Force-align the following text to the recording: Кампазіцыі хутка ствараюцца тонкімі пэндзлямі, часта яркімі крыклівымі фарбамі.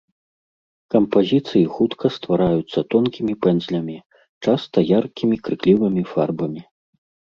Кампазіцыі 0.93 1.61
хутка 1.73 2.05
ствараюцца 2.15 2.79
тонкімі 2.93 3.33
пэндзлямі, 3.47 3.97
часта 4.49 4.77
яркімі 4.97 5.35
крыклівымі 5.49 6.03
фарбамі. 6.15 6.61